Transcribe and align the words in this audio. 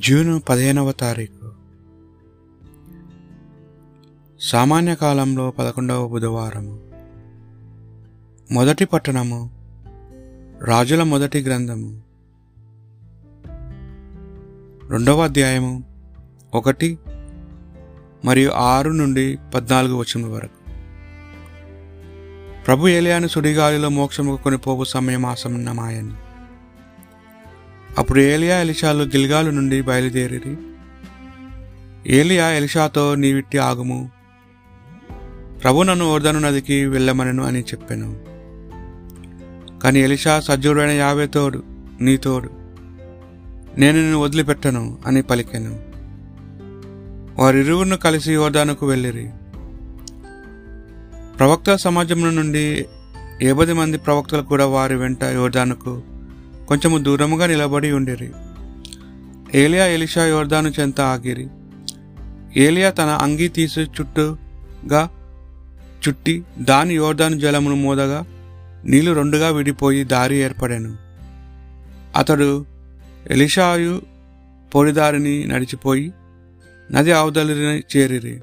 June 0.00 0.40
పదిహేనవ 0.48 0.92
తారీఖు. 0.92 1.52
సామాన్య 4.40 4.94
కాలంలో 4.94 5.50
పదకొండవ 5.50 6.08
బుధవారము 6.08 6.78
మొదటి 8.52 8.84
పట్టణము 8.84 9.50
రాజుల 10.64 11.02
మొదటి 11.02 11.40
గ్రంథము. 11.40 12.02
రెండవ 14.90 15.24
అధ్యాయము 15.24 15.84
ఒకటి 16.54 16.98
మరియు 18.24 18.50
ఆరు 18.50 18.90
నుండి 18.90 19.38
పద్నాలుగు 19.54 19.96
వచనం 19.96 20.32
వరకు. 20.32 20.70
ప్రభు 22.66 22.88
ఏలియాను 22.88 23.26
సుడిగాలిలో 23.26 23.88
మోక్షముకు 23.88 24.42
కొనిపోవు 24.42 24.84
సమయం 24.84 25.26
ఆసన్నమాయని. 25.26 26.29
అప్పుడు 27.98 28.20
ఏలియా 28.20 28.60
ఎలిషాలు 28.60 29.04
గిల్గాలు 29.04 29.50
నుండి 29.50 29.82
బయలుదేరి 29.82 30.56
ఏలియా 32.06 32.50
ఎలిషాతో 32.50 33.14
నీవిట్టి 33.14 33.58
ఆగుము. 33.58 34.10
ప్రభు 35.62 35.82
నన్ను 35.82 36.12
ఓర్దను 36.12 36.38
నదికి 36.38 36.86
వెళ్ళమనను 36.86 37.44
అని 37.44 37.60
చెప్పాను. 37.60 38.20
కానీ 39.78 40.00
ఎలిషా 40.00 40.40
సజ్జుడైన 40.40 40.90
యావే 40.90 41.26
తోడు 41.26 41.62
నీ 42.00 42.16
తోడు. 42.16 42.50
నేను 43.78 43.98
నిన్ను 43.98 44.18
వదిలిపెట్టను 44.18 44.98
అని 45.06 45.22
పలికాను. 45.22 45.80
వారిరువురును 47.42 47.96
కలిసి 47.96 48.32
యోర్దానుకు 48.32 48.86
వెళ్ళిరి. 48.86 49.30
ప్రవక్తల 51.38 51.76
సమాజం 51.76 52.36
నుండి 52.36 52.86
ఏబది 53.42 53.72
మంది 53.72 53.98
ప్రవక్తలు 53.98 54.42
కూడా 54.42 54.66
వారి 54.66 54.94
వెంట 54.94 55.22
యోర్దానుకు 55.22 56.02
కొంచెము 56.70 56.98
దూరముగా 56.98 57.46
నిలబడి 57.46 57.92
ఉండిరి. 57.92 58.30
ఏలియా 59.54 59.86
ఎలిషా 59.86 60.24
యోర్దాను 60.24 60.68
చెంత 60.68 61.00
ఆగిరి. 61.00 61.46
ఏలియా 62.56 62.90
తన 62.90 63.06
అంగీ 63.06 63.48
తీసి 63.48 63.80
చుట్టుగా 63.80 65.08
చుట్టి 66.02 66.42
దాని 66.58 66.94
యోర్దాను 66.94 67.38
జలమును 67.38 67.74
మోదగా 67.74 68.24
నీళ్ళు 68.84 69.12
రెండుగా 69.12 69.48
విడిపోయి 69.48 70.04
దారి 70.04 70.36
ఏర్పడాను. 70.36 70.96
అతడు 72.16 72.66
ఎలిషాయు 73.30 74.02
పొడిదారిని 74.74 75.44
నడిచిపోయి 75.44 76.12
నది 76.92 77.12
అవదలిని 77.12 77.82
చేరిరి. 77.96 78.40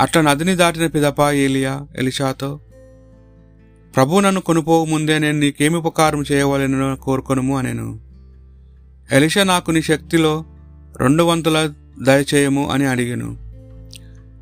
అట్లా 0.00 0.22
నదిని 0.22 0.56
దాటిన 0.56 0.86
పిదప 0.86 1.20
ఏలియా 1.20 1.86
ఎలిషాతో 1.96 2.60
ప్రభు 3.96 4.20
నన్ను 4.20 4.40
కొనుపోవు 4.40 4.84
ముందే 4.84 5.18
నేను 5.18 5.38
నీకేమి 5.38 5.76
ఉపకారం 5.76 6.24
చేయవలెనో 6.32 6.96
కోరుకొనుము 6.96 7.58
అనెను. 7.58 8.00
ఎలిషా 9.12 9.44
నాకు 9.44 9.70
నీ 9.70 9.82
శక్తిలో 9.82 10.44
రెండు 10.96 11.22
వంతుల 11.22 11.72
దయచేయము 12.02 12.70
అని 12.70 12.86
అడిగాను. 12.86 13.36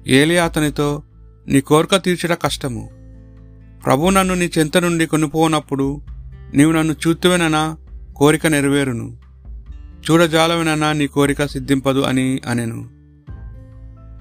ఏలియా 0.06 0.44
అతనితో 0.44 1.02
నీ 1.46 1.60
కోరిక 1.60 1.96
తీర్చడం 1.96 2.36
కష్టము. 2.42 2.90
ప్రభు 3.84 4.10
నన్ను 4.10 4.34
నీ 4.34 4.50
చెంత 4.58 4.78
నుండి 4.78 5.06
కొనుపోనప్పుడు 5.06 6.00
నీవు 6.54 6.72
నన్ను 6.72 6.92
చూతువెననా 6.92 7.76
కోరిక 8.16 8.46
నెరవేరును. 8.46 9.16
చూడజాలవెనన్నా 10.10 10.92
నీ 10.92 11.06
కోరిక 11.06 11.44
సిద్ధింపదు 11.44 12.00
అని 12.00 12.40
అనెను. 12.48 12.88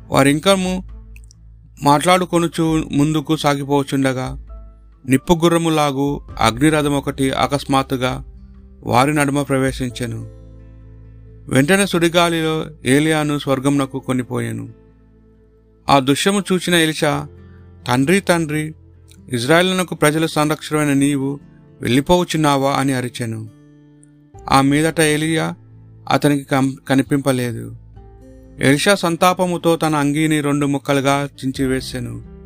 వారింకము 0.09 0.83
మాట్లాడుకొనుచు 1.83 2.89
ముందుకు 2.91 3.37
సాగిపోవచ్చుండగా 3.37 4.45
నిప్పుగుర్రములాగు 5.05 6.21
అగ్నిరథం 6.39 6.93
ఒకటి 6.93 7.31
అకస్మాత్తుగా 7.31 8.23
వారి 8.83 9.13
నడుమ 9.13 9.41
ప్రవేశించెను. 9.41 10.17
వెంటనే 11.49 11.85
సుడిగాలిలో 11.85 12.65
ఏలియాను 12.85 13.39
స్వర్గంనకు 13.39 13.99
కొనిపోయాను. 13.99 14.69
ఆ 15.89 15.99
దృశ్యము 15.99 16.43
చూచిన 16.53 16.75
ఎలిషా 16.75 17.27
తండ్రి 17.87 18.19
తండ్రి 18.19 18.73
ఇజ్రాయేళ్ళకు 19.33 19.95
ప్రజల 19.95 20.25
సంరక్షణమైన 20.25 20.93
నీవు 20.93 21.39
వెళ్ళిపోవచ్చున్నావా? 21.81 22.71
అని 22.71 22.93
అరిచెను. 22.93 23.49
ఆ 24.49 24.61
మీదట 24.61 24.99
ఎలియా 24.99 25.53
అతనికి 26.09 26.45
కనిపింపలేదు. 26.87 27.75
ఎలిషా 28.59 28.95
సంతాపముతో 28.95 29.75
తన 29.75 29.95
అంగీని 29.95 30.41
రెండు 30.41 30.65
ముక్కలుగా 30.65 31.29
చించివేశాను 31.45 32.38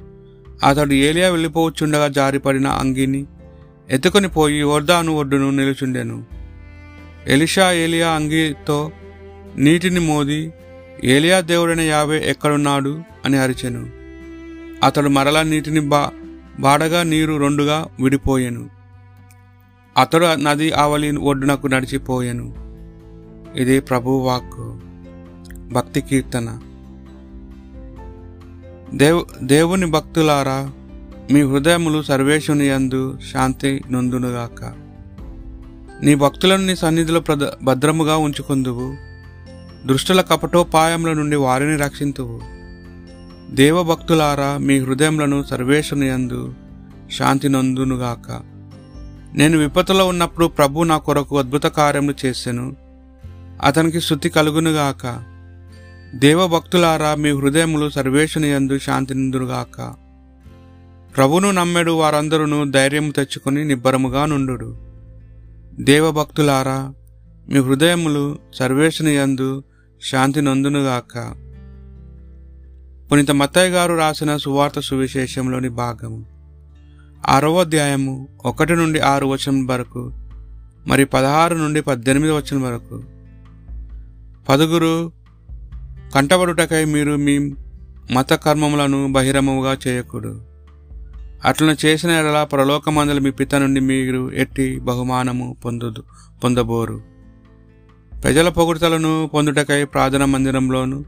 అతడు 0.63 0.93
ఏలియా 0.93 1.29
వెళ్ళిపోవచ్చుండగా 1.29 2.07
జారిపడిన 2.07 2.67
అంగీని 2.67 3.25
ఎత్తుకొని 3.89 4.27
పోయి 4.27 4.63
ఓర్దాను 4.63 5.15
ఒడ్డును 5.15 5.49
నిలుచుండెను. 5.49 6.25
ఎలిషా 7.27 7.71
ఏలియా 7.71 8.09
అంగీతో 8.09 8.91
నీటిని 9.57 9.99
మోది 9.99 10.53
ఏలియా 11.03 11.39
దేవుడైన 11.39 11.79
యావే 11.79 12.23
ఎక్కడున్నాడు 12.25 13.01
అని 13.25 13.37
అరిచెను. 13.37 13.89
అతడు 14.83 15.09
మరలా 15.09 15.43
నీటిని 15.43 15.79
బా 15.79 16.11
బాడగా 16.59 17.03
నీరు 17.03 17.37
రెండుగా 17.37 17.87
విడిపోయాను. 17.99 18.69
అతడు 19.97 20.25
నది 20.25 20.71
ఆవలి 20.71 21.17
ఒడ్డునకు 21.17 21.67
నడిచిపోయాను. 21.67 22.53
ఇది 23.55 23.79
ప్రభువాక్ 23.79 24.79
భక్తి 25.73 26.01
కీర్తన. 26.01 26.59
దేవు 28.93 29.25
దేవుని 29.43 29.85
భక్తులారా 29.85 30.71
మీ 31.31 31.41
హృదయములు 31.41 32.01
సర్వేశుని 32.01 32.67
యందు 32.67 33.17
శాంతి 33.33 33.81
నొందునుగాక. 33.91 34.73
నీ 36.01 36.15
భక్తులను 36.15 36.65
నీ 36.65 36.75
సన్నిధిలో 36.75 37.19
ప్రద 37.19 37.37
భద్రముగా 37.63 38.17
ఉంచుకుందువు. 38.17 38.95
దృష్టుల 39.87 40.21
కపటోపాయముల 40.21 41.13
నుండి 41.13 41.35
వారిని 41.35 41.75
రక్షింతువు. 41.75 42.41
దేవభక్తులారా 43.55 44.57
మీ 44.57 44.79
హృదయములను 44.79 45.43
సర్వేశుని 45.43 46.07
యందు 46.07 46.53
శాంతి 47.17 47.49
నొందునుగాక. 47.49 48.41
నేను 49.33 49.57
విపత్తులో 49.57 50.07
ఉన్నప్పుడు 50.07 50.45
ప్రభు 50.45 50.83
నా 50.83 50.97
కొరకు 50.97 51.39
అద్భుత 51.39 51.63
కార్యములు 51.63 52.25
చేశాను 52.25 52.75
అతనికి 53.63 54.01
శృతి 54.01 54.29
కలుగునుగాక. 54.29 55.32
దేవభక్తులారా 56.15 57.15
మీ 57.15 57.29
హృదయములు 57.29 57.89
సర్వేషణయందు 57.89 58.73
యందు 58.73 58.79
శాంతి 58.79 59.13
నిందురుగాక 59.13 59.93
ప్రభును 61.17 61.51
నమ్మెడు 61.51 61.91
వారందరూ 61.91 62.63
ధైర్యం 62.63 63.09
తెచ్చుకుని 63.09 63.65
నిబ్బరముగా 63.65 64.25
నుండు 64.25 64.77
దేవభక్తులారా 65.79 66.93
మీ 67.49 67.59
హృదయములు 67.59 68.39
సర్వేషణయందు 68.53 69.17
యందు 69.17 69.63
శాంతి 70.01 70.41
నందునుగాక 70.41 71.33
పునీత 73.11 73.31
మత్తయ్య 73.31 73.69
గారు 73.69 73.93
రాసిన 73.93 74.37
సువార్త 74.37 74.79
సువిశేషంలోని 74.79 75.69
భాగము. 75.69 76.25
ఆరవ 77.27 77.61
అధ్యాయము 77.61 78.27
ఒకటి 78.45 78.75
నుండి 78.75 78.99
ఆరు 78.99 79.25
వచనం 79.25 79.67
వరకు 79.67 80.11
మరి 80.87 81.05
పదహారు 81.05 81.55
నుండి 81.55 81.81
పద్దెనిమిది 81.81 82.33
వచనం 82.33 82.61
వరకు. 82.61 83.03
పదుగురు 84.49 85.22
కంటబడుటకై 86.13 86.85
మీరు 86.85 87.15
మీ 87.15 87.53
మత 88.11 88.33
కర్మములను 88.33 89.11
బహిరంగముగా 89.11 89.77
చేయకూడదు. 89.87 90.41
అట్లను 91.45 91.85
చేసిన 91.85 92.09
ఎడలా 92.09 92.43
పరలోకమందల 92.43 93.19
మీ 93.19 93.31
పిత 93.31 93.55
నుండి 93.55 93.79
మీరు 93.79 94.31
ఎట్టి 94.31 94.79
బహుమానము 94.79 95.57
పొందదు 95.65 96.03
పొందబోరు. 96.43 97.01
ప్రజల 98.23 98.49
పొగుడుతలను 98.49 99.29
పొందుటకై 99.33 99.83
ప్రార్థన 99.83 100.25
మందిరంలోను 100.25 101.05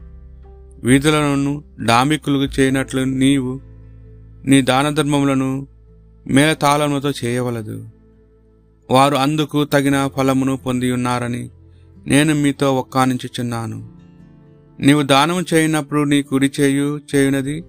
వీధులను 0.84 1.64
డామికులు 1.84 2.60
చేయనట్లు 2.60 3.00
నీవు 3.00 3.60
నీ 4.44 4.62
దాన 4.62 4.90
ధర్మములను 4.90 5.66
మేళతాళములతో 6.26 7.10
చేయవలదు. 7.10 7.88
వారు 8.90 9.16
అందుకు 9.16 9.64
తగిన 9.64 10.10
ఫలమును 10.16 10.56
పొంది 10.56 10.92
ఉన్నారని 10.92 11.50
నేను 12.06 12.34
మీతో 12.34 12.74
ఒక్కానించుచున్నాను. 12.74 13.95
నీవు 14.80 15.02
దానము 15.02 15.44
చేయనప్పుడు 15.54 16.02
నీ 16.02 16.22
కుడి 16.22 16.50
చేయు 16.60 17.00
చేయునది 17.14 17.64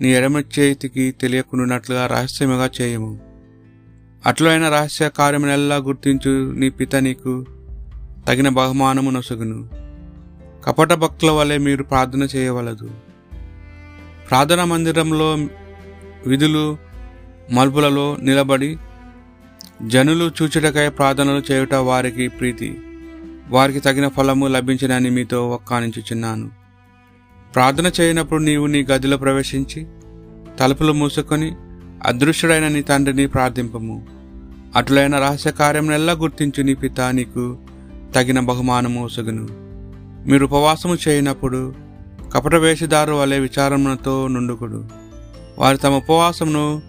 నీ 0.00 0.08
ఎడమ 0.08 0.38
చేతికి 0.38 1.10
తెలియకుండాట్లుగా 1.10 2.06
రహస్యముగా 2.06 2.70
చేయము. 2.80 3.20
అట్లైన 4.26 4.68
రహస్య 4.68 5.10
కార్యమునెల్లా 5.18 5.76
గుర్తించు 5.76 6.52
నీ 6.52 6.70
పిత 6.70 6.96
నీకు 6.96 7.46
తగిన 8.28 8.48
బహుమానము 8.48 9.10
నొసగును. 9.10 9.68
కపట 10.64 10.92
భక్తుల 10.92 11.30
వలె 11.30 11.58
మీరు 11.58 11.82
ప్రార్థన 11.82 12.22
చేయవలదు. 12.22 12.90
ప్రార్థన 14.30 14.64
మందిరంలో 14.64 15.38
విధులు 16.26 16.78
మలుపులలో 17.50 18.16
నిలబడి 18.20 18.76
జనులు 19.86 20.30
చూచుటకై 20.42 20.88
ప్రార్థనలు 20.88 21.52
చేయుట 21.52 21.74
వారికి 21.74 22.28
ప్రీతి. 22.28 22.78
వారికి 23.48 23.80
తగిన 23.80 24.08
ఫలము 24.08 24.46
లభించినని 24.46 25.10
మీతో 25.10 25.50
ఒక్కానించుచున్నాను. 25.50 26.50
ప్రార్థన 27.54 27.90
చేయనప్పుడు 28.00 28.42
నీవు 28.42 28.66
నీ 28.66 28.82
గదిలో 28.82 29.16
ప్రవేశించి 29.16 29.86
తలుపులు 30.58 30.92
మూసుకొని 30.92 31.54
అదృశ్యుడైన 32.06 32.68
నీ 32.68 32.82
తండ్రిని 32.82 33.26
ప్రార్థింపము. 33.26 34.06
అటులైన 34.76 35.18
రహస్య 35.18 35.50
కార్యమునెల్లా 35.50 36.12
గుర్తించు 36.12 36.62
నీ 36.62 36.74
పిత 36.74 37.00
నీకు 37.00 37.58
తగిన 38.14 38.40
బహుమానము 38.40 39.04
ఒసగును 39.04 39.48
మీరు 40.28 40.44
ఉపవాసము 40.44 40.96
చేయనప్పుడు 41.08 41.74
కపట 42.34 42.54
వేషధారు 42.54 43.12
వలె 43.12 43.38
విచారములతో 43.38 44.28
నుండుకుడు. 44.28 44.84
వారు 45.58 45.76
తమ 45.76 45.92
ఉపవాసమును 45.92 46.82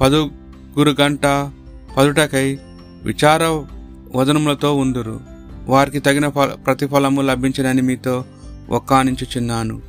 పదుగురు 0.00 0.96
గంట 1.00 1.26
పదుటకై 1.96 2.58
విచార 3.02 3.64
వదనములతో 4.14 4.76
ఉందురు. 4.76 5.20
వారికి 5.66 6.00
తగిన 6.00 6.28
ప్రతిఫలము 6.66 7.20
లభించినని 7.20 7.82
మీతో 7.82 8.24
ఒక్కానించుచున్నాను 8.70 9.80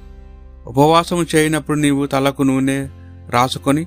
ఉపవాసము 0.68 1.26
చేయనప్పుడు 1.36 1.80
నీవు 1.80 2.06
తలకు 2.06 2.44
నూనె 2.44 2.88
రాసుకొని 3.30 3.86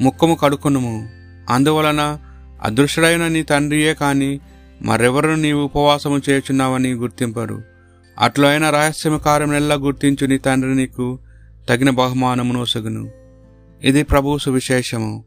ముఖము 0.00 0.34
కడుకునుము. 0.34 1.08
అందువలన 1.50 2.18
అదృష్టడైన 2.62 3.28
నీ 3.28 3.42
తండ్రియే 3.42 3.94
కాని 3.94 4.40
మరెవరు 4.82 5.30
నీవు 5.30 5.60
ఉపవాసము 5.60 6.20
చేయుచున్నావని 6.30 6.92
గుర్తింపరు. 6.92 7.62
అట్లైన 8.18 8.70
రహస్యమ 8.70 9.16
కార్యములెల్లా 9.16 9.74
గుర్తించు 9.74 10.26
నీ 10.26 10.38
తండ్రి 10.38 10.74
నీకు 10.74 11.18
తగిన 11.68 11.90
బహుమానమును 11.90 12.60
ఒసగును 12.60 13.10
ఇది 13.84 14.02
ప్రభు 14.02 14.38
సువిశేషము. 14.38 15.24